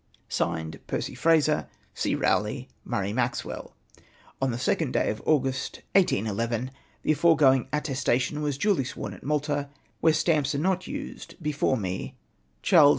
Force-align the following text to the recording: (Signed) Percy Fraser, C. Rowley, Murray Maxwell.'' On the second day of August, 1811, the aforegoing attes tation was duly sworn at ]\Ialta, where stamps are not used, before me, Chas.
(Signed) 0.29 0.79
Percy 0.87 1.13
Fraser, 1.13 1.67
C. 1.93 2.15
Rowley, 2.15 2.67
Murray 2.83 3.13
Maxwell.'' 3.13 3.75
On 4.41 4.49
the 4.49 4.57
second 4.57 4.93
day 4.93 5.11
of 5.11 5.21
August, 5.27 5.83
1811, 5.93 6.71
the 7.03 7.11
aforegoing 7.11 7.67
attes 7.71 8.03
tation 8.03 8.41
was 8.41 8.57
duly 8.57 8.83
sworn 8.83 9.13
at 9.13 9.21
]\Ialta, 9.23 9.69
where 9.99 10.11
stamps 10.13 10.55
are 10.55 10.57
not 10.57 10.87
used, 10.87 11.35
before 11.39 11.77
me, 11.77 12.15
Chas. 12.63 12.89